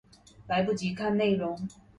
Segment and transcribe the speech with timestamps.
[0.47, 1.69] 來不及看內容